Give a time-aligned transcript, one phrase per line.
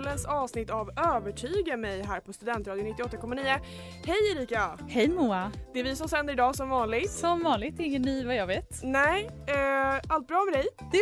[0.00, 3.60] kvällens avsnitt av Övertyga mig här på Studentradion 98,9.
[4.06, 4.78] Hej Erika!
[4.88, 5.52] Hej Moa!
[5.72, 7.10] Det är vi som sänder idag som vanligt.
[7.10, 8.82] Som vanligt, ingen ny vad jag vet.
[8.82, 10.66] Nej, eh, allt bra med dig?
[10.78, 10.98] Det,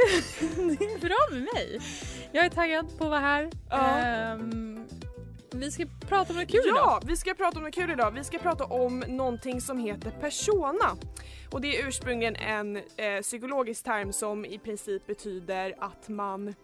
[0.79, 1.81] det är bra med mig.
[2.33, 3.51] Jag är taggad på att vara här.
[3.71, 3.99] Ja.
[3.99, 4.87] Ehm,
[5.53, 6.79] vi ska prata om något kul idag.
[6.79, 8.11] Ja, vi ska prata om något kul idag.
[8.11, 10.97] Vi ska prata om någonting som heter persona.
[11.51, 16.55] Och det är ursprungligen en eh, psykologisk term som i princip betyder att man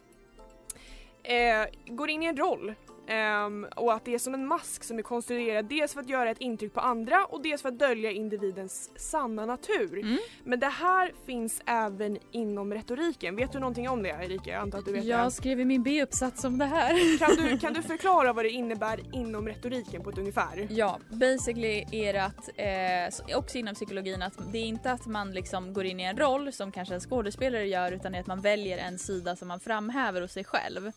[1.25, 2.75] eh, går in i en roll.
[3.07, 6.31] Ehm, och att det är som en mask som är konstruerad dels för att göra
[6.31, 9.99] ett intryck på andra och dels för att dölja individens sanna natur.
[9.99, 10.19] Mm.
[10.45, 13.37] Men det här finns även inom retoriken.
[13.37, 14.51] Vet du någonting om det Erika?
[14.51, 15.31] Jag antar att du vet Jag det.
[15.31, 17.19] skrev min B-uppsats om det här.
[17.19, 20.67] Kan du, kan du förklara vad det innebär inom retoriken på ett ungefär?
[20.71, 25.07] Ja, basically är det att, eh, så- också inom psykologin, att det är inte att
[25.07, 28.27] man liksom går in i en roll som kanske en skådespelare gör utan är att
[28.27, 30.93] man väljer en sida som man framhäver hos sig själv.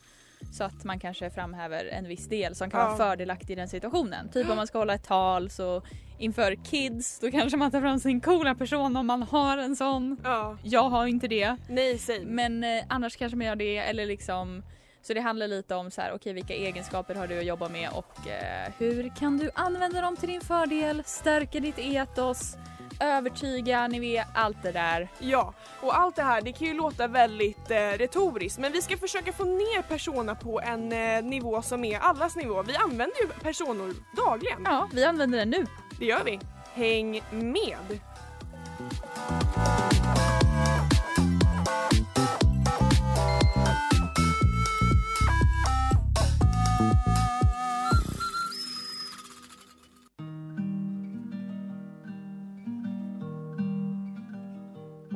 [0.54, 2.86] Så att man kanske framhäver en viss del som kan Ja.
[2.88, 4.30] vara fördelaktig i den situationen.
[4.30, 5.82] Typ om man ska hålla ett tal så
[6.20, 10.18] inför kids då kanske man tar fram sin coola person om man har en sån.
[10.24, 10.58] Ja.
[10.64, 11.56] Jag har inte det.
[11.70, 12.26] Nej, säg.
[12.26, 14.64] Men eh, annars kanske man gör det eller liksom
[15.02, 17.90] så det handlar lite om så här, okej vilka egenskaper har du att jobba med
[17.90, 22.58] och eh, hur kan du använda dem till din fördel, stärka ditt etos,
[23.00, 25.08] övertyga, ni vet allt det där.
[25.20, 28.98] Ja, och allt det här det kan ju låta väldigt eh, retoriskt men vi ska
[28.98, 32.64] försöka få ner persona på en eh, nivå som är allas nivå.
[32.64, 34.62] Vi använder ju personor dagligen.
[34.66, 35.66] Ja, vi använder den nu.
[36.00, 36.40] Det gör vi.
[36.74, 38.00] Häng med!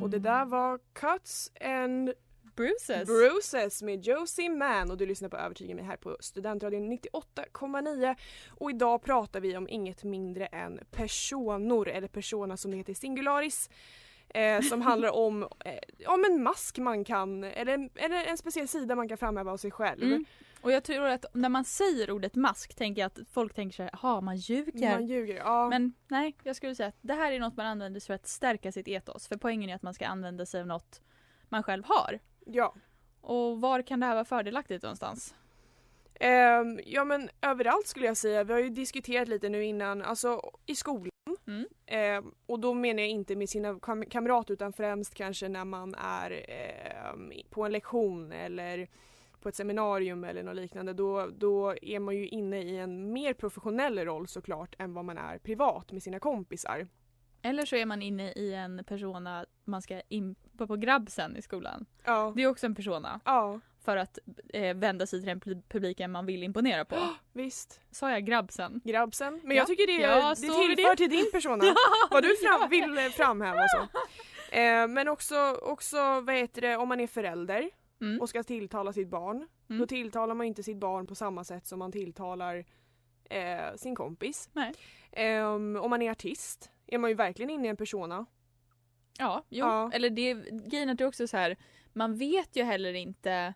[0.02, 2.12] Och det där var Cuts and
[2.56, 3.06] Bruises.
[3.06, 8.16] Bruises med Josie Mann och du lyssnar på Övertyga mig här på Studentradion 98,9
[8.48, 13.70] och idag pratar vi om inget mindre än personor eller persona som det heter singularis
[14.28, 18.96] eh, som handlar om, eh, om en mask man kan eller, eller en speciell sida
[18.96, 20.02] man kan framhäva av sig själv.
[20.02, 20.24] Mm.
[20.62, 23.90] Och jag tror att när man säger ordet mask tänker jag att folk tänker sig,
[23.92, 24.90] jaha man ljuger.
[24.90, 25.68] Man ljuger, ja.
[25.68, 28.72] Men nej, jag skulle säga att det här är något man använder för att stärka
[28.72, 29.28] sitt etos.
[29.28, 31.00] För poängen är att man ska använda sig av något
[31.48, 32.18] man själv har.
[32.46, 32.74] ja.
[33.24, 35.34] Och var kan det här vara fördelaktigt någonstans?
[36.20, 38.44] Ehm, ja men överallt skulle jag säga.
[38.44, 41.08] Vi har ju diskuterat lite nu innan, alltså i skolan.
[41.46, 41.66] Mm.
[41.86, 45.94] Ehm, och då menar jag inte med sina kam- kamrater utan främst kanske när man
[45.94, 48.88] är ehm, på en lektion eller
[49.42, 50.92] på ett seminarium eller något liknande.
[50.92, 55.18] Då, då är man ju inne i en mer professionell roll såklart än vad man
[55.18, 56.86] är privat med sina kompisar.
[57.42, 61.86] Eller så är man inne i en persona man ska in på, grabbsen i skolan.
[62.04, 62.32] Ja.
[62.36, 63.20] Det är också en persona.
[63.24, 64.18] Ja, För att
[64.54, 66.96] eh, vända sig till den pu- publiken man vill imponera på.
[67.32, 67.80] visst.
[67.90, 68.80] Sa jag grabbsen?
[68.84, 69.40] Grabbsen.
[69.44, 69.60] Men Ja.
[69.60, 70.34] jag tycker det, Ja,
[70.76, 70.96] det det?
[70.96, 71.64] till din persona.
[72.10, 73.98] vad du fram, vill eh, framhäva och så.
[74.52, 77.70] Eh, men också, också vad heter det, om man är förälder
[78.02, 78.20] Mm.
[78.20, 79.36] och ska tilltala sitt barn.
[79.36, 79.80] Mm.
[79.80, 82.64] Då tilltalar man inte sitt barn på samma sätt som man tilltalar
[83.24, 84.50] eh, sin kompis.
[85.12, 88.26] Ehm, om man är artist är man ju verkligen inne i en persona.
[89.18, 89.66] Ja, jo.
[89.66, 89.90] Ja.
[89.92, 91.56] Eller det, grejen är också så här,
[91.92, 93.54] man vet ju heller inte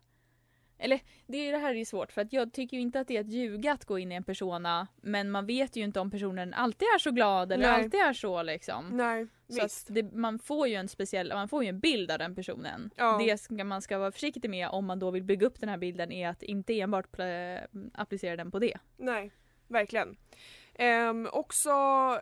[0.79, 3.07] eller det, är det här är ju svårt för att jag tycker ju inte att
[3.07, 5.99] det är att ljuga att gå in i en persona men man vet ju inte
[5.99, 7.83] om personen alltid är så glad eller Nej.
[7.83, 8.89] alltid är så liksom.
[8.97, 9.87] Nej, Så visst.
[9.93, 12.89] det, man får ju en speciell, man får ju en bild av den personen.
[12.95, 13.21] Ja.
[13.25, 15.77] Det ska, man ska vara försiktig med om man då vill bygga upp den här
[15.77, 18.77] bilden är att inte enbart pl- applicera den på det.
[18.97, 19.31] Nej,
[19.67, 20.17] verkligen.
[20.79, 21.69] Ehm, också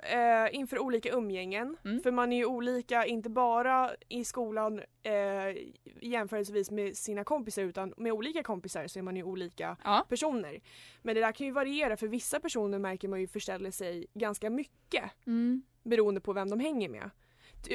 [0.04, 1.78] eh, inför olika umgängen.
[1.86, 2.00] Mm.
[2.02, 5.57] För man är ju olika, inte bara i skolan eh,
[6.02, 10.06] jämförelsevis med sina kompisar utan med olika kompisar så är man ju olika Ja.
[10.10, 10.60] personer.
[11.02, 14.50] Men det där kan ju variera för vissa personer märker man ju förställer sig ganska
[14.50, 15.63] mycket Mm.
[15.84, 17.10] beroende på vem de hänger med.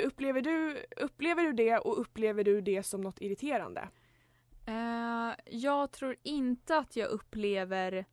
[0.04, 3.88] Upplever du, upplever du det och upplever du det som något irriterande?
[4.66, 8.04] Eh, jag tror inte att jag upplever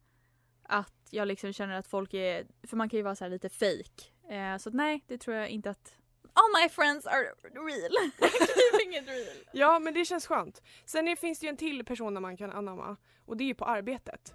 [0.64, 3.50] att jag liksom känner att folk är, för man kan ju vara så här lite
[3.50, 4.36] fake.
[4.36, 5.95] Eh, så att nej, det tror jag inte att
[6.33, 7.24] All my friends are
[7.54, 8.12] real.
[8.19, 9.38] Keeping it real.
[9.51, 10.62] Ja men det känns skönt.
[10.86, 13.56] Sen är, finns det ju en till person man kan anamma och det är ju
[13.56, 14.33] på arbetet.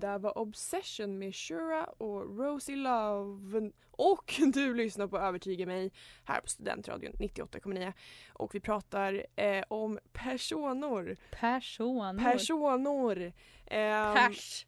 [0.00, 3.70] Där var Obsession med Shura och Rosie Love.
[3.90, 5.92] Och du lyssnar på Övertyga mig
[6.24, 7.92] här på Studentradion 98,9.
[8.32, 11.16] Och vi pratar eh, om personor.
[11.30, 12.32] Personer.
[12.32, 13.32] Personor.
[13.66, 14.66] Ehm, Pers.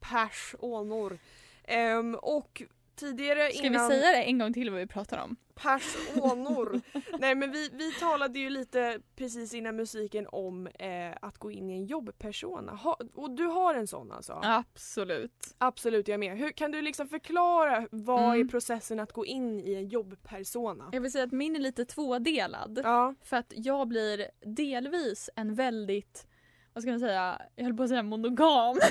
[0.00, 1.18] Personor.
[1.64, 2.62] Ehm, och
[2.96, 3.88] tidigare Ska innan...
[3.88, 5.36] vi säga det en gång till vad vi pratar om?
[5.54, 6.80] Personor.
[7.18, 11.70] Nej men vi, vi talade ju lite precis innan musiken om eh, att gå in
[11.70, 12.72] i en jobbpersona.
[12.72, 14.40] Ha, och du har en sån alltså?
[14.42, 15.54] Absolut.
[15.58, 16.38] Absolut, jag med.
[16.38, 18.40] Hur, kan du liksom förklara vad Mm.
[18.46, 20.88] är processen att gå in i en jobbpersona?
[20.92, 22.80] Jag vill säga att min är lite tvådelad.
[22.84, 24.26] Ja, För att jag blir
[24.56, 26.26] delvis en väldigt,
[26.72, 28.76] vad ska man säga, jag höll på att säga monogam.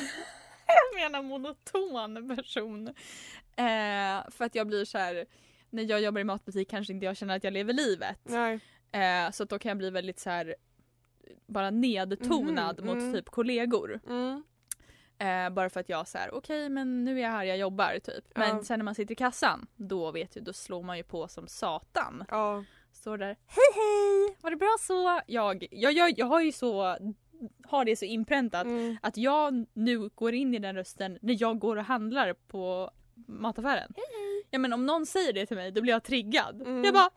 [1.22, 2.88] menar monoton person.
[3.56, 5.26] Eh, för att jag blir så här,
[5.70, 8.20] när jag jobbar i matbutik kanske inte jag känner att jag lever livet.
[8.92, 10.56] Eh, så att då kan jag bli väldigt så här
[11.48, 13.14] bara nedtonad Mhm, mot mm.
[13.14, 14.00] typ kollegor.
[14.08, 14.44] Mm.
[15.18, 18.00] Eh, bara för att jag så här, okej men nu är jag här, jag jobbar
[18.00, 18.26] typ.
[18.36, 18.64] Men Ja.
[18.64, 21.48] sen när man sitter i kassan, då vet ju, då slår man ju på som
[21.48, 22.24] satan.
[22.30, 22.64] Ja.
[22.92, 25.22] Står där, hej hej, var det bra så?
[25.28, 26.98] Jag, jag, jag, jag har ju så,
[27.68, 28.98] har det så inpräntat Mm.
[29.02, 32.92] att jag nu går in i den rösten när jag går och handlar på
[33.28, 33.94] mataffären.
[33.96, 34.44] Hej.
[34.50, 36.62] Ja men om någon säger det till mig då blir jag triggad.
[36.62, 36.84] Mm.
[36.84, 37.10] Jag bara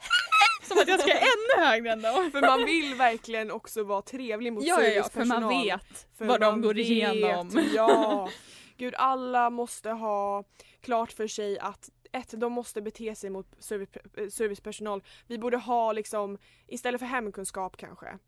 [0.63, 2.31] som att jag ska ännu högre än dem.
[2.33, 5.43] För man vill verkligen också vara trevlig mot Ja, ja, ja, för servicepersonal.
[5.43, 7.65] man vet För vad de man går vet, igenom.
[7.75, 8.29] Ja.
[8.77, 10.45] Gud, alla måste ha
[10.81, 13.89] klart för sig att ett, de måste bete sig mot service,
[14.35, 15.03] servicepersonal.
[15.27, 18.19] Vi borde ha liksom, istället för hemkunskap kanske.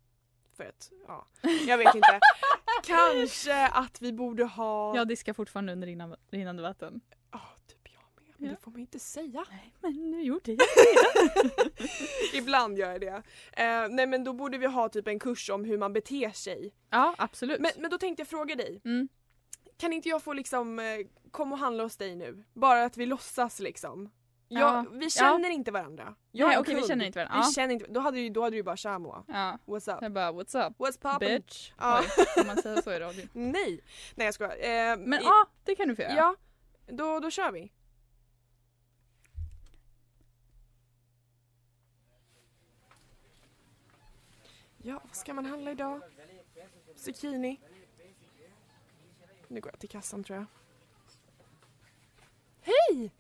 [0.59, 1.27] För att, ja,
[1.67, 2.21] jag vet inte.
[2.85, 4.97] kanske att vi borde ha...
[4.97, 7.01] Jag diskar fortfarande under rinnande, rinnande vatten.
[7.33, 8.35] Ja, typ jag med.
[8.37, 8.55] Men Ja.
[8.55, 9.45] det får man inte säga.
[9.51, 10.61] Nej men nu gjorde jag
[12.35, 13.23] Ibland gör jag det.
[13.63, 16.75] Eh, nej men då borde vi ha typ en kurs om hur man beter sig.
[16.91, 17.61] Ja absolut.
[17.61, 18.81] Men, men då tänkte jag fråga dig.
[18.85, 19.09] mm.
[19.77, 20.85] Kan inte jag få liksom eh,
[21.31, 22.45] komma och handla hos dig nu?
[22.53, 24.11] Bara att vi låtsas liksom.
[24.49, 24.85] Ja.
[24.93, 26.15] Vi känner inte varandra.
[26.33, 27.47] Jag Nej okej vi känner inte varandra.
[27.49, 29.25] Vi känner inte, då hade du, då hade du bara tja Moa.
[29.29, 29.59] ja.
[29.67, 30.03] What's up?
[30.03, 31.19] Jag bara what's up What's poppin'?
[31.19, 31.73] bitch.
[31.79, 32.03] Ja.
[32.35, 33.27] Får man säga så i radio?
[33.33, 33.81] Nej!
[34.15, 34.57] Nej jag skojar.
[34.93, 36.13] Eh, Men ja det kan du få göra.
[36.15, 36.37] Ja,
[36.87, 37.73] då, då kör vi.
[44.83, 46.01] Ja, vad ska man handla idag?
[46.95, 47.61] Zucchini.
[49.49, 50.47] Nu går jag till kassan tror jag.
[52.61, 53.13] Hej!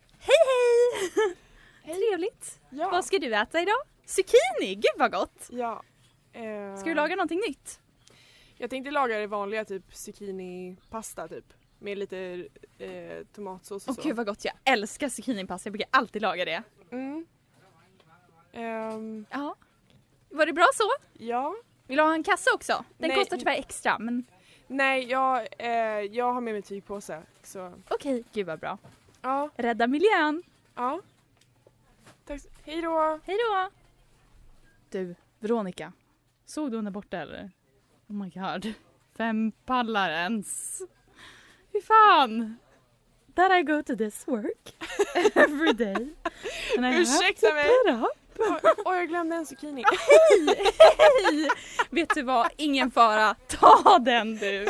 [1.85, 2.61] Trevligt.
[2.71, 2.91] Ja.
[2.91, 3.77] Vad ska du äta idag?
[4.05, 5.49] Zucchini, gud vad gott!
[5.50, 5.83] Ja.
[6.33, 7.81] Eh, Ska du laga någonting nytt?
[8.57, 11.45] Jag tänkte laga det vanliga typ zucchini-pasta typ.
[11.79, 12.49] Med lite
[12.79, 14.09] eh, tomatsås och Åh så.
[14.09, 16.62] gud vad gott, jag älskar zucchinipasta, jag brukar alltid laga det.
[16.91, 17.27] Mm.
[18.53, 19.55] Ehm, Ja.
[20.31, 20.85] Var det bra så?
[21.25, 21.55] ja.
[21.87, 22.85] Vill du ha en kasse också?
[22.99, 23.17] Den Nej.
[23.19, 24.25] kostar tyvärr extra men
[24.67, 27.23] Nej, jag, eh, jag har med mig tygpåse.
[27.43, 28.79] Så okej, gud vad bra.
[29.23, 30.43] ja, Rädda miljön.
[30.78, 31.00] Ja.
[32.25, 32.42] Tack.
[32.62, 33.20] Hej då!
[33.25, 33.70] Hej då!
[34.90, 35.92] Du, Veronica.
[36.44, 37.50] Såg du där borta eller?
[38.08, 38.75] Oh my god.
[39.16, 40.82] Fem pallar ens.
[41.73, 42.56] Fy fan!
[43.35, 44.75] That I go to this work
[45.35, 46.14] every day.
[46.76, 48.04] And I have Ursäkta to mig.
[48.85, 49.85] oj, jag glömde en zucchini.
[49.90, 50.56] Hej!
[50.99, 51.50] Hej!
[51.90, 52.49] Vet du vad?
[52.56, 53.35] Ingen fara.
[53.49, 54.66] Ta den du!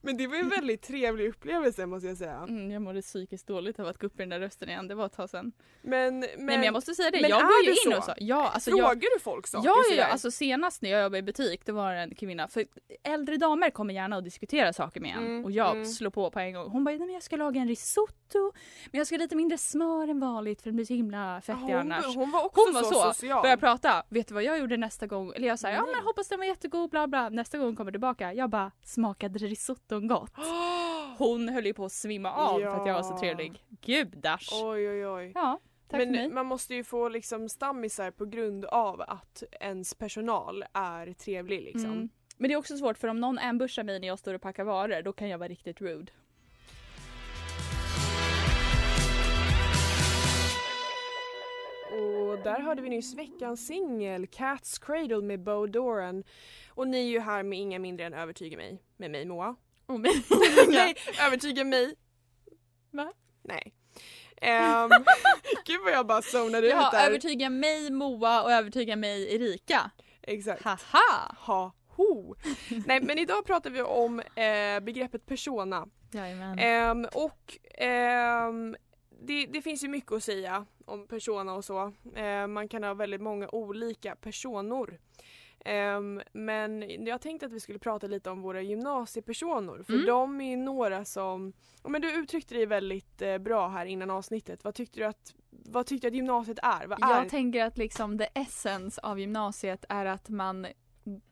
[0.00, 2.36] Men det var en väldigt trevlig upplevelse måste jag säga.
[2.36, 4.88] Mm, jag mådde psykiskt dåligt av att gå upp i den där rösten igen.
[4.88, 5.52] Det var ett tag sedan.
[5.82, 7.98] Men, men, Nej men jag måste säga det, jag går ju det in så?
[7.98, 8.12] och så.
[8.16, 11.18] Ja, alltså frågar jag, du folk saker Ja, ja, ja, alltså senast när jag jobbade
[11.18, 12.66] i butik det var en kvinna, för
[13.02, 15.84] äldre damer kommer gärna och diskutera saker med en Mm, och jag mm.
[15.84, 16.70] slår på på en gång.
[16.70, 18.52] Hon bara, nej men jag ska laga en risotto
[18.90, 21.62] men jag ska ha lite mindre smör än vanligt för det blir så himla fettigt
[21.62, 22.16] hon, annars.
[22.16, 23.42] hon var också Hon var så, så, social.
[23.42, 25.32] Började prata, vet du vad jag gjorde nästa gång?
[25.36, 25.94] Eller jag sa ja Nej.
[25.94, 27.28] men hoppas den var jättegod bla bla.
[27.28, 30.32] Nästa gång kommer tillbaka, jag bara smakade risotton gott?
[31.18, 33.18] Hon höll ju på att svimma av för att jag var så Ja.
[33.18, 33.64] trevlig.
[33.80, 34.48] Gudars!
[34.52, 35.32] Oj oj oj.
[35.34, 36.20] Ja, tack för mig.
[36.26, 41.62] Men man måste ju få liksom stammisar på grund av att ens personal är trevlig
[41.62, 41.90] liksom.
[41.92, 42.08] Mm.
[42.36, 44.64] Men det är också svårt för om någon ambushar mig när jag står och packar
[44.64, 46.12] varor då kan jag vara riktigt rude.
[51.92, 56.24] Och där hörde vi nyss veckans singel Cat's Cradle med Bo Doran.
[56.68, 59.56] Och ni är ju här med inga mindre än Övertyga mig, med mig Moa.
[59.90, 60.12] Oh, men,
[60.68, 60.94] Nej,
[61.26, 61.94] Övertyga mig.
[62.90, 63.12] Va?
[63.42, 63.74] Nej.
[64.42, 64.90] Um,
[65.66, 67.06] gud vad jag bara zonade ut Ja, där.
[67.06, 69.90] övertyga mig Moa och övertyga mig Erika.
[70.22, 70.62] Exakt.
[70.62, 71.34] Haha!
[71.38, 72.34] Ha, ho.
[72.86, 75.86] Nej men idag pratar vi om eh, begreppet persona.
[76.12, 76.58] Jajamän.
[76.58, 78.76] Ehm, och ehm,
[79.22, 81.92] det, det finns ju mycket att säga om persona och så.
[82.16, 84.98] Ehm, man kan ha väldigt många olika personor.
[85.64, 90.06] Ehm, men jag tänkte att vi skulle prata lite om våra gymnasiepersonor för Mm.
[90.06, 91.52] de är några som,
[91.82, 94.64] men du uttryckte dig väldigt eh, bra här innan avsnittet.
[94.64, 96.86] Vad tyckte du att, vad tyckte du att gymnasiet är?
[96.86, 100.66] Vad är Jag tänker att liksom the essence av gymnasiet är att man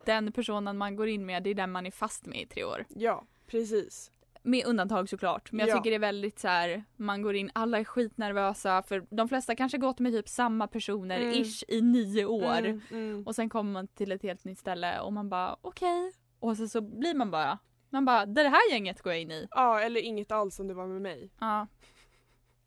[0.04, 2.64] den personen man går in med det är den man är fast med i tre
[2.64, 2.84] år.
[2.88, 4.10] Ja, precis.
[4.42, 5.52] Med undantag såklart.
[5.52, 5.76] Men jag Ja.
[5.78, 9.56] tycker det är väldigt så här, man går in, alla är skitnervösa för de flesta
[9.56, 11.32] kanske gått med typ samma personer Mm.
[11.42, 12.58] ish i nio år.
[12.58, 13.26] Mm, mm.
[13.26, 16.12] Och sen kommer man till ett helt nytt ställe och man bara okej.
[16.40, 17.58] Och sen så blir man bara,
[17.90, 19.46] man bara det här gänget går jag in i.
[19.50, 21.30] Ja, eller inget alls som det var med mig.
[21.40, 21.66] Ja.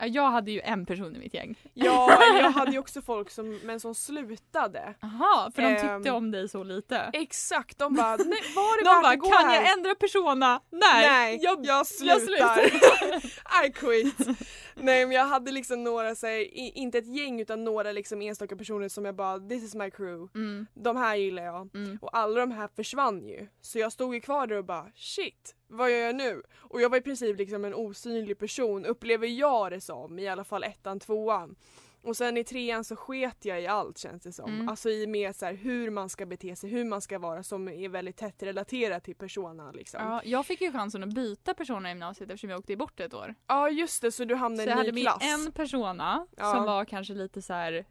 [0.02, 1.56] Ja, Jag hade ju en person i mitt gäng.
[1.74, 4.96] Ja, jag hade ju också folk som, men som slutade.
[5.02, 7.10] Jaha, för de tyckte Ehm, om dig så lite.
[7.14, 9.56] Exakt, de bara nej, var det De bara, gå kan här?
[9.56, 10.62] jag ändra persona?
[10.72, 12.20] Nej, Nej, jag, jag slutar.
[12.20, 13.66] slutar.
[13.66, 14.38] I quit.
[14.76, 18.56] Nej men jag hade liksom några, så här, inte ett gäng utan några liksom enstaka
[18.56, 20.30] personer som jag bara this is my crew.
[20.36, 21.70] Mm, De här gillar jag.
[21.76, 21.98] mm.
[22.02, 23.48] Och alla de här försvann ju.
[23.62, 26.42] Så jag stod ju kvar där och bara shit, vad gör jag nu?
[26.58, 30.44] Och jag var i princip liksom en osynlig person upplever jag det som i alla
[30.44, 31.56] fall ettan, tvåan.
[32.04, 34.50] Och sen i trean så sket jag i allt känns det som.
[34.54, 34.70] Mm.
[34.70, 37.68] Alltså i med så här, hur man ska bete sig, hur man ska vara som
[37.70, 40.00] är väldigt tätt relaterat till persona liksom.
[40.04, 43.00] Ja, Ja, jag fick ju chansen att byta persona i gymnasiet eftersom jag åkte bort
[43.00, 43.36] ett år.
[43.72, 45.24] just det, så du hamnade Så i jag en hade ny klass.
[45.46, 46.54] en persona Ja.
[46.54, 47.86] som var kanske lite så här.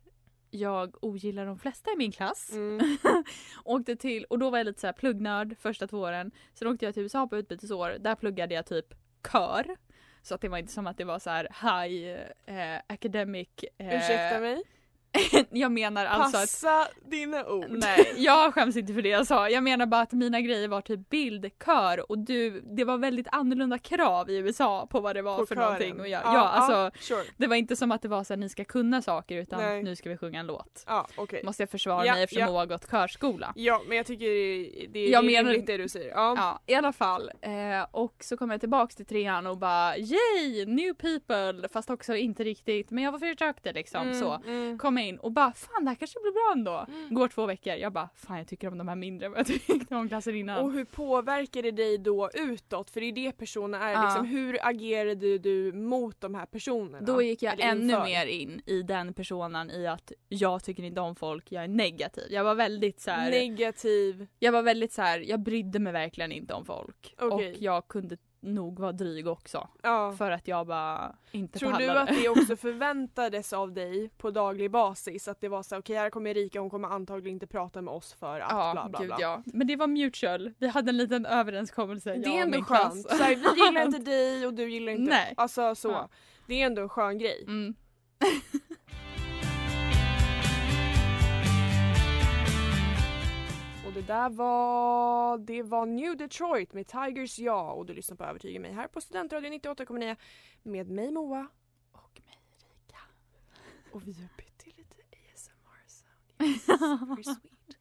[0.51, 2.53] jag ogillar de flesta i min klass.
[2.53, 2.97] Mm.
[3.65, 6.31] åkte till, och då var jag lite så här pluggnörd första två åren.
[6.55, 8.87] Sen åkte jag till USA på utbytesår, där pluggade jag typ
[9.33, 9.77] kör.
[10.23, 13.49] Så att det var inte som att det var så här high eh, academic.
[13.79, 14.63] Eh, Ursäkta mig?
[15.51, 17.67] jag menar alltså att Passa dina ord.
[17.69, 19.49] Nej, jag skäms inte för det jag sa.
[19.49, 23.79] Jag menar bara att mina grejer var typ bildkör och du, det var väldigt annorlunda
[23.79, 25.67] krav i USA på vad det var På för kören.
[25.67, 26.01] någonting.
[26.01, 27.23] Och jag, ja, alltså sure.
[27.37, 29.83] det var inte som att det var så att ni ska kunna saker utan Nej.
[29.83, 30.85] nu ska vi sjunga en låt.
[30.87, 31.43] Ja, okej.
[31.45, 32.59] Måste jag försvara Ja, mig eftersom ja.
[32.59, 33.53] Har gått körskola.
[33.57, 34.27] Ja, men jag tycker
[34.93, 36.11] det, Jag är menar- rimligt det du säger.
[36.11, 36.35] Ja.
[36.37, 37.31] Ja, i alla fall.
[37.41, 37.51] Eh,
[37.91, 41.69] och så kom jag tillbaks till trean och bara yay, new people!
[41.69, 44.33] Fast också inte riktigt, men jag försökte liksom Mm, så.
[44.47, 44.79] mm.
[45.01, 46.87] Kom in och bara fan det här kanske blir bra ändå.
[47.15, 49.47] Går två veckor, jag bara fan jag tycker om de här mindre än vad jag
[49.47, 50.65] tyckte om klassen innan.
[50.65, 52.91] Och hur påverkar det dig då utåt?
[52.91, 53.93] För det är det personerna är.
[53.93, 54.05] Ja.
[54.05, 57.01] Liksom, hur agerade du mot de här personerna?
[57.01, 58.05] Då gick jag ännu inför?
[58.05, 62.25] mer in i den personen i att jag tycker inte om folk, jag är negativ.
[62.31, 64.27] Jag var väldigt så här, Negativ.
[64.39, 67.15] jag var väldigt så här, jag brydde mig verkligen inte om folk.
[67.19, 67.51] Okej.
[67.51, 69.69] Och jag kunde nog vara dryg också.
[69.83, 70.15] Ja.
[70.19, 74.71] För att jag bara inte Tror du att det också förväntades av dig på daglig
[74.71, 75.29] basis?
[75.29, 78.13] Att det var så okej här kommer Erika, hon kommer antagligen inte prata med oss
[78.13, 79.17] för att Ja, bla bla gud bla.
[79.21, 79.43] ja.
[79.47, 80.53] Men det var mutual.
[80.59, 83.09] Vi hade en liten överenskommelse, Det är ändå skönt.
[83.11, 85.35] Så här, vi gillar inte dig och du gillar inte Nej.
[85.37, 85.89] Alltså så.
[85.89, 86.09] Ja.
[86.47, 87.45] Det är ändå en skön grej.
[87.47, 87.75] Mm.
[94.01, 98.61] det där var, det var New Detroit med Tigers ja och du lyssnar på Övertyga
[98.61, 100.17] mig här på Studentradion 98,9
[100.63, 101.47] med mig Moa
[101.93, 102.99] Och mig Erika.
[103.93, 105.03] och vi har bytt till lite
[105.35, 106.41] ASMR sound.
[106.49, 107.77] Yes, very sweet.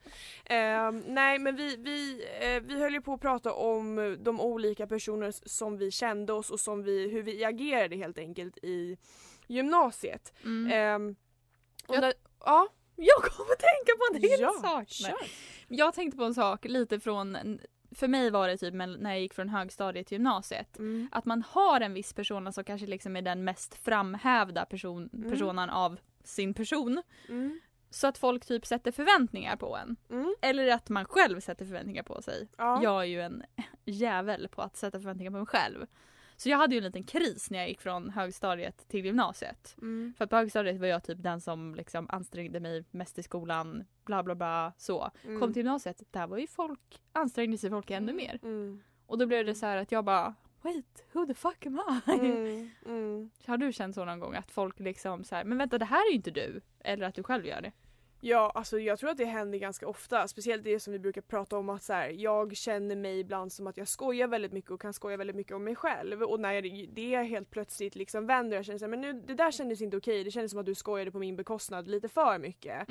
[0.45, 4.87] Ehm, nej men vi, vi, eh, vi höll ju på att prata om de olika
[4.87, 8.97] personer som vi kände oss och som vi, hur vi agerade helt enkelt i
[9.47, 10.33] gymnasiet.
[10.43, 10.71] Mm.
[10.71, 11.15] Ehm,
[11.87, 12.13] och Jag- när,
[12.45, 15.11] ja, Jag kom att tänka på en till ja, sak.
[15.69, 17.37] Jag tänkte på en sak lite från
[17.91, 20.79] för mig var det typ när jag gick från högstadiet till gymnasiet.
[20.79, 21.09] Mm.
[21.11, 25.31] Att man har en viss persona som kanske liksom är den mest framhävda person, Mm.
[25.31, 27.01] personan av sin person.
[27.29, 27.59] Mm.
[27.89, 29.95] Så att folk typ sätter förväntningar på en.
[30.09, 30.35] Mm.
[30.41, 32.47] Eller att man själv sätter förväntningar på sig.
[32.57, 32.83] Ja.
[32.83, 33.43] Jag är ju en
[33.85, 35.85] jävel på att sätta förväntningar på mig själv.
[36.39, 39.75] Så jag hade ju en liten kris när jag gick från högstadiet till gymnasiet.
[39.81, 40.13] Mm.
[40.17, 44.23] För på högstadiet var jag typ den som liksom ansträngde mig mest i skolan, bla
[44.23, 45.11] bla bla så.
[45.23, 45.39] Mm.
[45.39, 48.39] Kom till gymnasiet, där var ju folk, ansträngde sig folk ännu mer.
[48.43, 48.81] Mm.
[49.05, 52.11] Och då blev det så här att jag bara Wait, who the fuck am I?
[52.13, 52.69] Mm.
[52.85, 53.29] Mm.
[53.45, 56.07] Har du känt så någon gång att folk liksom så här, men vänta det här
[56.07, 56.61] är ju inte du.
[56.79, 57.71] Eller att du själv gör det.
[58.21, 60.27] Ja, alltså jag tror att det händer ganska ofta.
[60.27, 63.67] Speciellt det som vi brukar prata om att så här, jag känner mig ibland som
[63.67, 66.23] att jag skojar väldigt mycket och kan skoja väldigt mycket om mig själv.
[66.23, 69.13] Och när det, det helt plötsligt liksom vänder och jag känner så här, men nu,
[69.13, 70.23] det där kändes inte okej.
[70.23, 72.89] Det kändes som att du skojade på min bekostnad lite för mycket.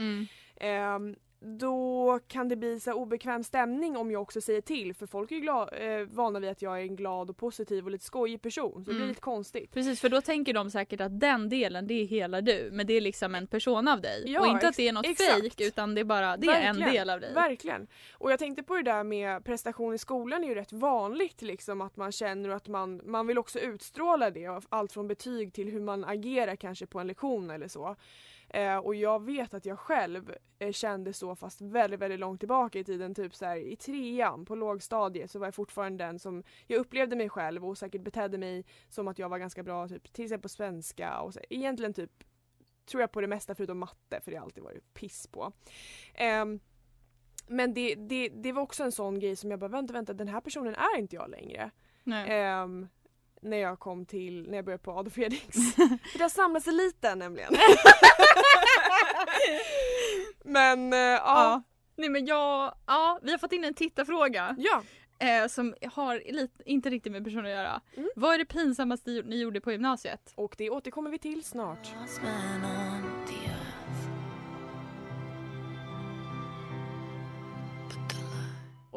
[0.56, 5.30] Ehm, då kan det bli så obekväm stämning om jag också säger till för folk
[5.32, 8.04] är ju gla- eh, vana vid att jag är en glad och positiv och lite
[8.04, 9.08] skojig person så det blir Mm.
[9.08, 9.72] lite konstigt.
[9.72, 12.92] Precis för då tänker de säkert att den delen det är hela du men det
[12.94, 14.22] är liksom en person av dig.
[14.26, 15.40] Ja, och inte att det är något exakt.
[15.40, 17.34] fejk utan det är bara det är en del av dig.
[17.34, 17.86] Verkligen.
[18.12, 21.80] Och jag tänkte på det där med prestation i skolan är ju rätt vanligt liksom
[21.80, 24.60] att man känner att man, man vill också utstråla det.
[24.68, 27.96] Allt från betyg till hur man agerar kanske på en lektion eller så.
[28.48, 32.78] Eh, och jag vet att jag själv eh, kände så fast väldigt, väldigt långt tillbaka
[32.78, 33.14] i tiden.
[33.14, 37.16] Typ så här, i trean på lågstadiet så var jag fortfarande den som jag upplevde
[37.16, 40.42] mig själv och säkert betedde mig som att jag var ganska bra typ, till exempel
[40.42, 42.24] på svenska och så, egentligen typ
[42.86, 45.52] tror jag på det mesta förutom matte för det har alltid varit piss på.
[46.14, 46.60] Ehm,
[47.46, 50.28] men det, det, det var också en sån grej som jag bara vänta vänta den
[50.28, 51.70] här personen är inte jag längre.
[52.04, 52.30] Nej.
[53.42, 55.56] När jag kom till, när jag började på Adolf Fredriks.
[56.12, 57.52] För där samlas eliten nämligen.
[60.44, 61.20] men eh, ja.
[61.24, 61.62] ja.
[61.96, 64.82] Nej men jag, ja vi har fått in en tittarfråga Ja.
[65.26, 67.80] eh, som har lite, inte riktigt med personer att göra.
[67.96, 68.08] Mm.
[68.16, 70.32] Vad är det pinsammaste ni gjorde på gymnasiet?
[70.34, 71.88] Och det återkommer vi till snart.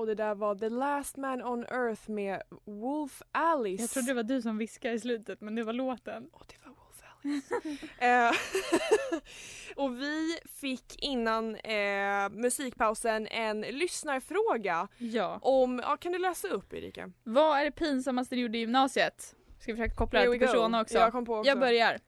[0.02, 3.84] Och det där var The Last Man on Earth med Wolf Alice.
[3.84, 6.30] Jag trodde det var du som viskade i slutet men det var låten.
[6.34, 7.88] Och det var Wolf Alice.
[8.06, 8.32] Eh,
[9.76, 15.40] och vi fick innan eh, musikpausen en lyssnarfråga Ja.
[15.42, 17.12] om, ja, kan du läsa upp Erika?
[17.24, 19.36] Vad är det pinsammaste du gjorde i gymnasiet?
[19.60, 20.98] Ska vi försöka koppla det till persona också?
[20.98, 21.50] Jag kom på också.
[21.50, 22.00] Jag börjar.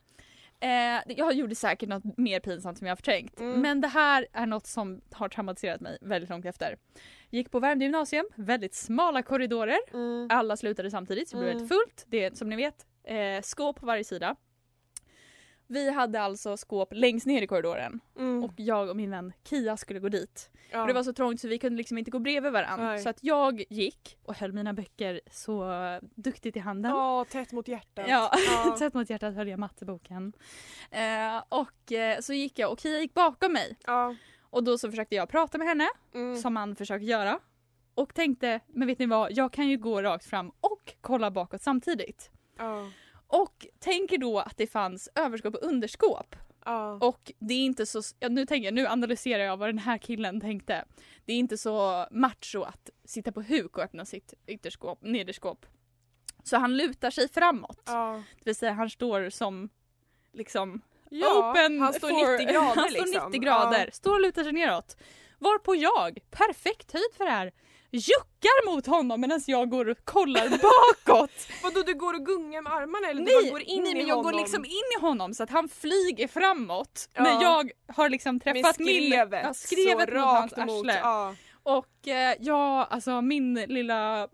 [0.63, 3.39] Eh, jag gjorde säkert något mer pinsamt som jag har förträngt.
[3.39, 3.61] Mm.
[3.61, 6.77] Men det här är något som har traumatiserat mig väldigt långt efter.
[7.29, 9.77] Gick på Värmdö gymnasium, väldigt smala korridorer.
[9.93, 10.27] Mm.
[10.31, 11.57] Alla slutade samtidigt så det blev Mm.
[11.67, 12.05] väldigt fullt.
[12.07, 14.35] Det är som ni vet eh, skåp på varje sida.
[15.73, 18.43] Vi hade alltså skåp längst ner i korridoren Mm.
[18.43, 20.49] och jag och min vän Kia skulle gå dit.
[20.71, 20.81] ja.
[20.81, 22.85] Och det var så trångt så vi kunde liksom inte gå bredvid varandra.
[22.87, 22.99] Nej.
[22.99, 25.65] Så att jag gick och höll mina böcker så
[26.15, 26.91] duktigt i handen.
[26.91, 28.05] Ja, tätt mot hjärtat.
[28.09, 28.31] Ja,
[28.65, 28.75] Ja.
[28.79, 30.33] tätt mot hjärtat höll jag matteboken.
[30.91, 33.77] Eh, och eh, så gick jag och Kia gick bakom mig.
[33.85, 34.15] ja.
[34.49, 36.37] Och då så försökte jag prata med henne, Mm.
[36.37, 37.39] som man försöker göra.
[37.95, 41.61] Och tänkte, men vet ni vad, jag kan ju gå rakt fram och kolla bakåt
[41.61, 42.31] samtidigt.
[42.57, 42.89] ja.
[43.41, 46.35] Och tänker då att det fanns överskåp och underskåp.
[46.65, 46.91] ja.
[47.01, 49.97] Och det är inte så, ja, nu tänker jag, nu analyserar jag vad den här
[49.97, 50.85] killen tänkte.
[51.25, 55.65] Det är inte så macho att sitta på huk och öppna sitt ytterskåp, nederskåp.
[56.43, 57.81] Så han lutar sig framåt.
[57.85, 58.23] ja.
[58.37, 59.69] Det vill säga han står som
[60.31, 63.31] liksom Ja, open han står for, 90 grader Han står liksom.
[63.31, 64.97] 90 grader, står och lutar sig neråt.
[65.39, 67.51] Varpå jag, perfekt höjd för det här,
[67.97, 71.31] juckar mot honom medan jag går och kollar bakåt.
[71.63, 74.07] Vadå du går och gungar med armarna eller du nej, bara går in nej men
[74.07, 74.31] jag honom?
[74.31, 77.09] går liksom in i honom så att han flyger framåt.
[77.13, 77.23] Ja.
[77.23, 79.11] Men jag har liksom med träffat min...
[79.11, 80.79] skrevet, Ja, skrevet så mot hans rakt emot.
[80.85, 80.99] arsle.
[81.03, 81.35] Ja.
[81.63, 84.27] Och eh, ja, alltså min lilla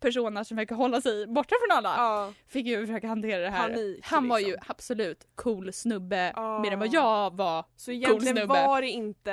[0.00, 2.32] persona som försöker hålla sig borta från alla Ja.
[2.48, 3.68] fick ju försöka hantera det här.
[3.68, 4.64] Panik, han var ju liksom.
[4.68, 6.58] absolut cool snubbe Ja.
[6.58, 7.64] mer än vad jag var.
[7.76, 8.46] Så egentligen snubbe.
[8.66, 9.32] var det inte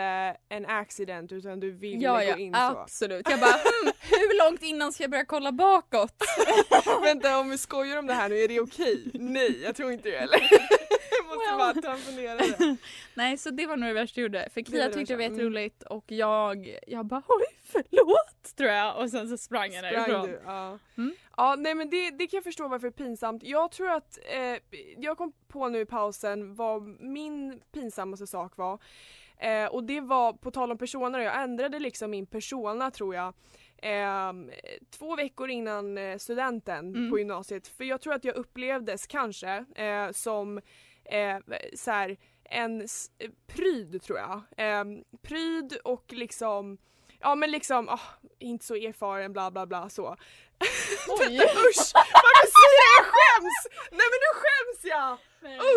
[0.49, 2.59] en accident utan du ville Ja, gå ja in så.
[2.59, 3.29] absolut.
[3.29, 6.15] Jag bara hmm, hur långt innan ska jag börja kolla bakåt?
[7.03, 9.11] Vänta om vi skojar om det här nu, är det okej?
[9.13, 10.39] Nej, jag tror inte det eller?
[11.29, 11.83] jag måste Well.
[11.83, 12.77] bara en funderare.
[13.13, 14.49] Nej så det var nog det värsta jag gjorde.
[14.53, 15.33] För Det Kia det tyckte det var värsta.
[15.33, 20.03] jätteroligt och jag, jag bara oj förlåt tror jag och sen så sprang jag Sprang
[20.03, 20.25] därifrån.
[20.27, 20.41] du?
[20.45, 20.79] Ja.
[20.97, 21.15] Mm.
[21.37, 23.43] ja nej men det, det kan jag förstå varför det är pinsamt.
[23.43, 24.57] Jag tror att, eh,
[24.97, 28.79] jag kom på nu i pausen vad min pinsammaste sak var.
[29.37, 33.33] Eh, och det var, på tal om personer, jag ändrade liksom min persona tror jag.
[33.81, 34.51] ehm,
[34.97, 37.11] två veckor innan eh, studenten Mm.
[37.11, 37.67] på gymnasiet.
[37.67, 40.61] För jag tror att jag upplevdes kanske eh, som
[41.05, 41.37] eh,
[41.75, 43.11] så här, en s-
[43.47, 44.41] pryd tror jag.
[44.57, 44.83] Eh,
[45.21, 46.77] pryd och liksom
[47.19, 47.99] ja men liksom, ah,
[48.39, 50.17] inte så erfaren bla bla bla så.
[51.07, 51.37] Oj!
[51.43, 51.91] Usch!
[51.93, 53.67] Varför säger jag jag skäms?
[53.91, 55.17] Nej men nu skäms jag!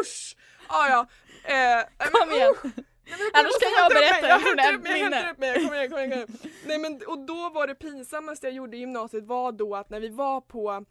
[0.01, 0.37] Usch!
[0.67, 1.07] Ah, ja.
[1.45, 2.51] Eh, Kom men, igen.
[2.51, 2.65] usch.
[2.65, 2.75] Nej,
[3.19, 4.29] men Annars kan jag upp berätta.
[4.29, 5.65] Jag hämtar upp mig, jag hämtar upp mig.
[5.65, 6.53] Kom igen, kom igen, kom igen.
[6.67, 10.01] Nej men och då var det pinsammaste jag gjorde i gymnasiet var då att när
[10.01, 10.85] vi var på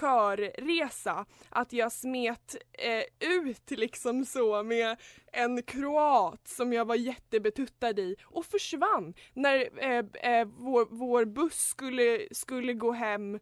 [0.00, 4.96] körresa att jag smet eh, ut liksom så med
[5.32, 11.68] en kroat som jag var jättebetuttad i och försvann när eh, eh, vår, vår buss
[11.68, 13.38] skulle, skulle gå hem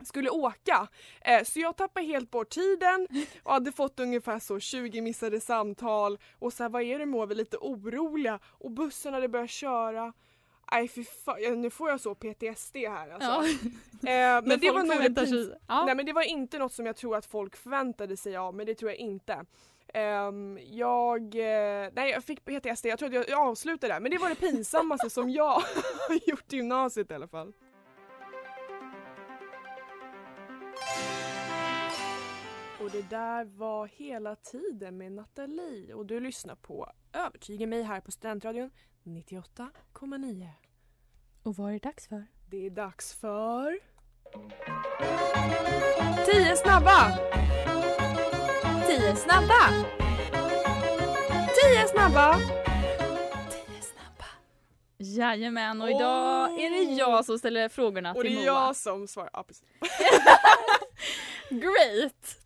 [0.00, 0.88] skulle åka.
[1.20, 3.08] Eh, så jag tappade helt bort tiden
[3.42, 7.26] och hade fått ungefär så 20 missade samtal och så här, vad är det Moa,
[7.26, 10.12] vi är lite oroliga och bussen hade börjat köra.
[10.72, 13.28] Nej fy fan, nu får jag så PTSD här alltså.
[13.28, 13.44] Ja.
[14.10, 15.84] Eh, men det var nog sig- ja.
[15.84, 18.66] Nej men det var inte något som jag tror att folk förväntade sig av men
[18.66, 19.44] det tror jag inte.
[19.94, 24.18] Ehm, jag, eh, nej jag fick PTSD, jag tror att jag avslutade där men det
[24.18, 25.52] var det pinsammaste som jag
[26.08, 27.52] har gjort i gymnasiet i alla fall.
[32.80, 38.00] Och det där var hela tiden med Nathalie och du lyssnar på Övertyga mig här
[38.00, 38.70] på Studentradion
[39.08, 40.48] 98,9.
[41.42, 42.26] Och vad är det dags för?
[42.50, 43.78] Det är dags för...
[46.26, 47.18] 10 snabba!
[48.86, 49.68] 10 snabba!
[51.72, 52.34] 10 snabba!
[53.50, 54.24] 10 snabba!
[54.98, 58.66] Jajamän och idag är det jag som ställer frågorna Och det till är Moa.
[58.66, 59.30] jag som svarar.
[59.32, 59.64] Ja, precis.
[61.50, 62.36] Great!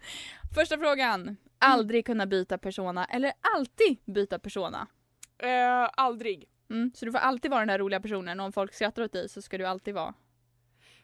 [0.55, 1.37] Första frågan.
[1.59, 4.87] Aldrig kunna byta persona eller alltid byta persona?
[5.39, 6.45] Eh, aldrig.
[6.73, 9.13] Mm, så du får alltid vara den där roliga personen och om folk skrattar åt
[9.13, 10.15] dig så ska du alltid vara.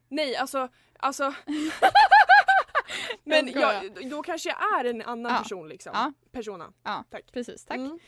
[0.08, 0.68] Nej, alltså...
[0.98, 1.34] alltså
[3.24, 5.38] Men jag, då kanske jag är en annan Ja.
[5.38, 5.92] person liksom.
[5.94, 6.12] Ja.
[6.32, 6.72] Persona.
[6.82, 7.32] Ja, Tack.
[7.32, 7.64] precis.
[7.64, 7.76] Tack.
[7.76, 7.98] Mm.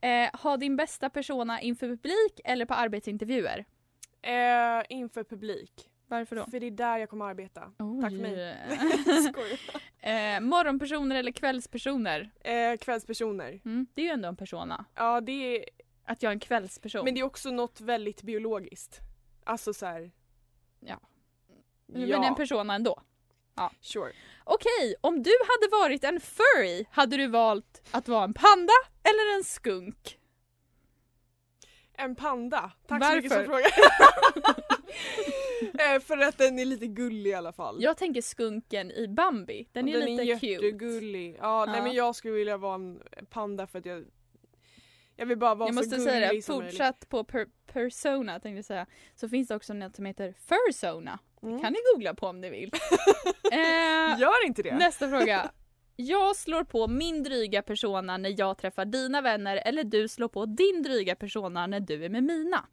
[0.00, 3.64] Eh, ha din bästa persona inför publik eller på arbetsintervjuer?
[4.22, 5.72] Eh, inför publik.
[6.06, 6.44] Varför då?
[6.44, 7.60] För det är där jag kommer arbeta.
[7.60, 8.56] Tack för mig.
[10.02, 12.30] Eh, morgonpersoner eller kvällspersoner?
[12.40, 13.60] Eh, kvällspersoner.
[13.64, 14.84] Mm, det är ju ändå en persona.
[14.94, 15.64] Ja, det är...
[16.04, 17.04] Att jag är en kvällsperson.
[17.04, 19.00] Men det är också något väldigt biologiskt.
[19.44, 20.10] Alltså så här.
[20.80, 21.00] Ja.
[21.86, 23.02] Ja, Men en persona ändå.
[23.80, 24.12] sure.
[24.44, 29.36] Okej, om du hade varit en furry, hade du valt att vara en panda eller
[29.36, 30.16] en skunk?
[31.92, 32.72] En panda.
[32.86, 33.10] Tack Varför?
[33.10, 33.70] så mycket som frågar.
[35.94, 37.82] eh, för att den är lite gullig i alla fall.
[37.82, 39.68] Jag tänker skunken i Bambi.
[39.72, 40.46] Den är den lite är cute.
[40.46, 41.36] jättegullig.
[41.40, 41.82] Ja, Nej Ja.
[41.82, 44.04] men jag skulle vilja vara en panda för att jag
[45.20, 46.72] jag vill bara vara Jag så måste säga det, som möjligt.
[46.72, 51.18] fortsatt på per persona tänkte jag säga, så finns det också något som heter fursona.
[51.42, 51.60] Mm.
[51.60, 52.70] kan ni googla på om ni vill.
[53.52, 54.74] eh, Gör inte det.
[54.74, 55.50] nästa fråga.
[55.96, 60.46] Jag slår på min dryga persona när jag träffar dina vänner eller du slår på
[60.46, 62.66] din dryga persona när du är med mina.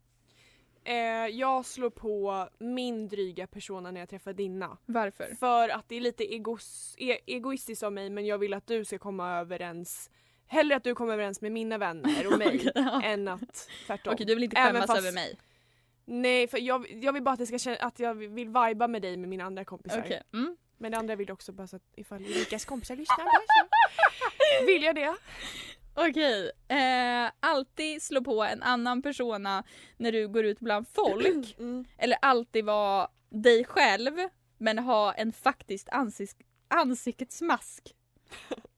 [0.83, 0.95] Eh,
[1.27, 4.77] jag slår på min dryga persona när jag träffar dina.
[4.85, 5.35] Varför?
[5.39, 8.85] För att det är lite egos, e egoistiskt av mig men jag vill att du
[8.85, 10.09] ska komma överens
[10.47, 12.71] Hellre att du kommer överens med mina vänner och mig
[13.03, 14.13] än att tvärtom.
[14.13, 15.37] Okej, du vill inte skämmas fast- över mig.
[16.05, 19.01] Nej för jag, jag vill bara att det ska känna att jag vill viba med
[19.01, 19.99] dig med mina andra kompisar.
[20.05, 20.21] Okej.
[20.33, 20.57] Mm.
[20.77, 23.17] Men det andra vill också bara så att ifall Erikas kompisar lyssnar
[24.59, 25.15] så vill jag det.
[25.93, 29.63] Okej, eh, alltid slå på en annan persona
[29.97, 31.55] när du går ut bland folk.
[31.59, 31.85] Mm.
[31.97, 34.13] Eller alltid vara dig själv
[34.57, 37.95] men ha en faktiskt ansiks- ansiktsmask.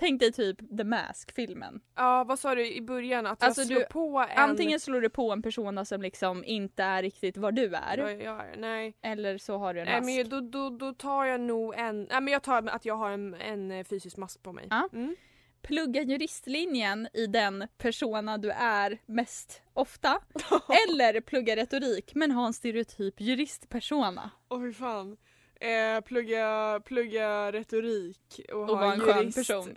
[0.00, 1.80] Tänk dig typ The Mask-filmen.
[1.96, 3.26] Ja vad sa du i början?
[3.26, 4.38] Att Alltså, jag slår du- på en...
[4.38, 7.98] Antingen slår du på en persona som liksom inte är riktigt vad du är.
[7.98, 8.94] Jag, jag nej.
[9.02, 10.06] Eller så har du en Nej mask.
[10.16, 12.02] men då, då, då tar jag nog en...
[12.10, 14.66] Nej men jag tar att jag har en, en eh, fysisk mask på mig.
[14.70, 14.88] Ja.
[14.92, 15.16] Mm.
[15.62, 20.20] Plugga juristlinjen i den persona du är mest ofta.
[20.88, 24.30] eller plugga retorik men ha en stereotyp juristpersona.
[24.48, 25.16] Åh fy fan.
[25.60, 29.36] Eh, plugga, plugga retorik och, Och ha vara en skön jurist.
[29.38, 29.76] person.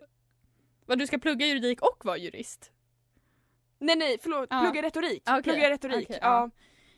[0.85, 2.71] Vad du ska plugga juridik och vara jurist?
[3.79, 4.61] Nej nej förlåt, Ja.
[4.61, 5.23] plugga retorik.
[5.29, 6.07] Okej, Plugga retorik.
[6.09, 6.27] okej, ja.
[6.27, 6.49] ja.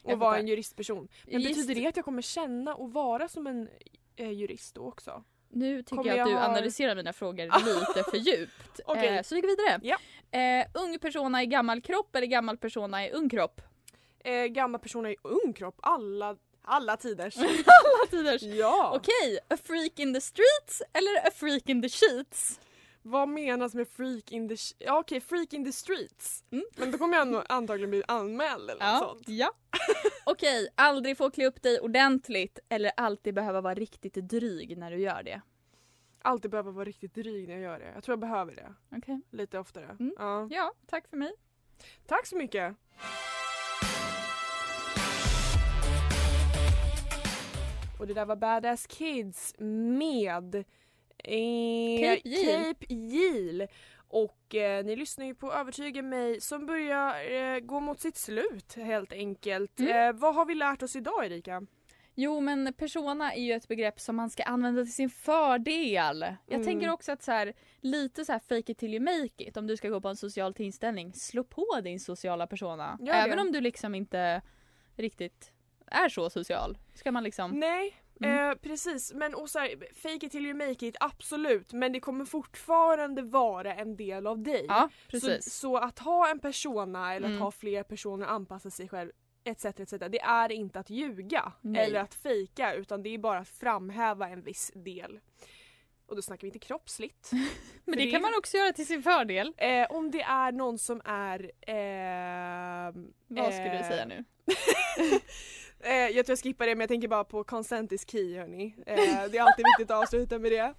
[0.03, 1.07] Och Jag vara en juristperson.
[1.25, 3.69] Men Jurist- betyder det att jag kommer känna och vara som en
[4.15, 5.23] eh, jurist då också?
[5.49, 8.79] Nu tycker Kommer jag att jag du ha- analyserar mina frågor lite för djupt.
[8.85, 9.07] Okej.
[9.17, 9.79] eh, så vi går vidare.
[9.83, 9.97] Ja.
[10.39, 13.61] Eh, ung persona i gammal kropp eller gammal persona i ung kropp?
[14.19, 17.37] Eh, gamla personer i ung kropp, alla, alla tiders.
[17.37, 18.41] Alla tiders.
[18.43, 18.91] ja!
[18.95, 22.59] Okej, a freak in the streets eller a freak in the sheets?
[23.05, 26.43] vad menas med freak in the, ja, okay, freak in the streets?
[26.51, 26.65] Mm.
[26.77, 29.29] Men då kommer jag antagligen bli anmäld eller ja, något sånt.
[29.29, 29.51] Ja.
[30.25, 34.91] Okej, okay, aldrig få klä upp dig ordentligt eller alltid behöva vara riktigt dryg när
[34.91, 35.41] du gör det?
[36.21, 37.91] Alltid behöva vara riktigt dryg när jag gör det.
[37.95, 38.97] Jag tror jag behöver det.
[38.97, 39.21] Okay.
[39.31, 39.97] Lite oftare.
[39.99, 40.15] Mm.
[40.17, 40.47] Ja.
[40.51, 41.33] ja, tack för mig.
[42.05, 42.75] Tack så mycket.
[47.99, 50.65] Och det där var Badass Kids med
[51.25, 52.65] Cape Yield.
[52.65, 53.67] Cape Yield.
[54.07, 58.73] Och eh, ni lyssnar ju på Övertyga mig som börjar eh, gå mot sitt slut
[58.75, 59.79] helt enkelt.
[59.79, 60.09] Mm.
[60.09, 61.65] Eh, vad har vi lärt oss idag Erika?
[62.17, 66.21] Jo men persona är ju ett begrepp som man ska använda till sin fördel.
[66.45, 66.65] Jag Mm.
[66.65, 69.57] tänker också att så här, lite så här fake it till you make it.
[69.57, 72.99] Om du ska gå på en social tillställning, slå på din sociala persona.
[73.07, 74.41] Även om du liksom inte
[74.95, 75.51] riktigt
[75.87, 76.77] är så social.
[76.93, 77.51] Ska man liksom...
[77.51, 78.49] Nej, Mm.
[78.51, 79.13] eh, precis.
[79.13, 81.73] Men och så här, fake it till you make it, absolut.
[81.73, 84.65] Men det kommer fortfarande vara en del av dig.
[84.67, 84.89] Ja
[85.21, 87.37] så, så att ha en persona eller Mm.
[87.37, 89.11] att ha fler personer anpassa sig själv
[89.43, 89.89] etc, etc.
[90.09, 91.85] Det är inte att ljuga Nej.
[91.85, 95.19] eller att fejka utan det är bara att framhäva en viss del.
[96.07, 97.31] Och då snackar vi inte kroppsligt.
[97.85, 99.53] Men det det- kan man också göra till sin fördel.
[99.57, 101.51] Eh, om det är någon som är...
[101.67, 104.23] ehm, Vad skulle du eh, säga nu?
[105.79, 108.75] Eh, jag tror jag skippar det men jag tänker bara på consent is key hörni.
[108.87, 108.95] Eh,
[109.31, 110.73] det är alltid viktigt att avsluta med det.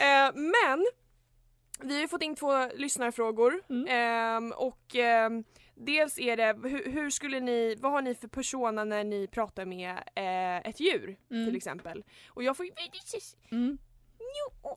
[0.00, 0.86] Eh, men
[1.82, 3.86] vi har ju fått in två lyssnarfrågor Mm.
[3.88, 8.84] Ehm, och ehm, dels är det hur, hur skulle ni, vad har ni för persona
[8.84, 11.46] när ni pratar med eh, ett djur Mm.
[11.46, 12.04] till exempel?
[12.28, 12.72] Och jag får ju
[13.50, 13.78] Mm.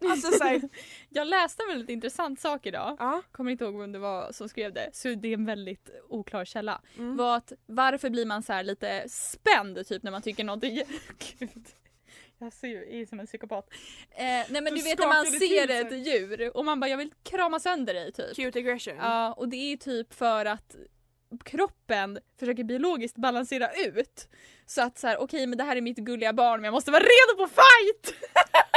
[0.09, 0.61] Alltså såhär,
[1.09, 2.95] Jag läste en väldigt intressant sak idag.
[2.99, 3.21] ja.
[3.31, 4.89] Kommer inte ihåg vem det var som skrev det.
[4.93, 6.81] Så det är en väldigt oklar källa.
[6.97, 7.17] Mm.
[7.17, 10.75] Var att varför blir man så här lite spänd typ när man tycker någonting
[11.39, 11.67] Gud.
[12.37, 13.69] Jag ser ju är som en psykopat.
[14.11, 16.97] Eh, nej men Du du, vet när man ser ett djur och man bara jag
[16.97, 18.35] vill krama sönder dig typ.
[18.35, 18.95] Cute aggression.
[18.97, 20.75] Ja och det är typ för att
[21.45, 24.29] kroppen försöker biologiskt balansera ut.
[24.75, 26.91] Så att så här, okej men det här är mitt gulliga barn men jag måste
[26.91, 28.15] vara redo på fight!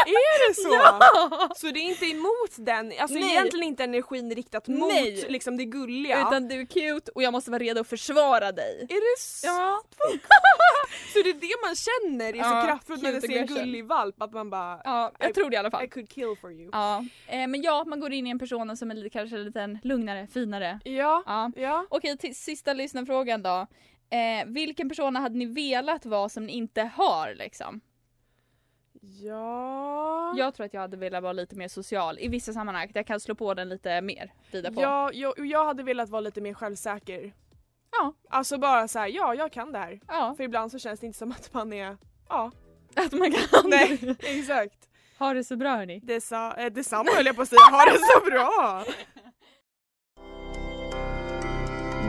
[0.06, 0.68] Är det så?
[0.74, 1.48] Ja!
[1.56, 3.30] Så det är inte emot den, alltså Nej.
[3.30, 5.24] egentligen inte energin riktat mot Nej.
[5.28, 6.18] liksom det gulliga.
[6.20, 8.80] Utan du är cute och jag måste vara redo att försvara dig.
[8.80, 9.46] Är det så?
[9.46, 9.82] Ja.
[11.12, 13.84] Så det är det man känner är så Ja, kraftfullt när man ser en gullig
[13.86, 15.84] valp att man bara Ja, jag I- tror det i alla fall.
[15.84, 16.68] I could kill for you.
[16.72, 19.60] Ja, eh, men ja, man går in i en person som är lite, kanske lite
[19.60, 20.80] en lugnare, finare.
[20.84, 21.22] Ja.
[21.26, 21.50] Ja.
[21.56, 21.86] Ja.
[21.90, 23.66] Okej, till sista lyssnarfrågan då.
[24.14, 27.80] Eh, vilken person hade ni velat vara som ni inte har liksom?
[29.00, 30.34] Ja.
[30.36, 32.90] Jag tror att jag hade velat vara lite mer social i vissa sammanhang.
[32.94, 34.82] Jag kan slå på den lite mer, på.
[34.82, 37.34] Ja, jag, jag hade velat vara lite mer självsäker.
[37.90, 38.14] Ja.
[38.28, 40.00] Alltså bara så här, ja jag kan det här.
[40.08, 41.96] Ja, För ibland så känns det inte som att man är,
[42.28, 42.50] ja.
[42.94, 43.70] att man kan.
[43.70, 44.88] Nej, exakt.
[45.18, 46.00] Ha det så bra hörni.
[46.00, 48.84] Dessa, eh, detsamma höll jag på att säga, ha det så bra!